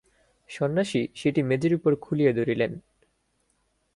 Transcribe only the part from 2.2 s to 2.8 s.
ধরিলেন।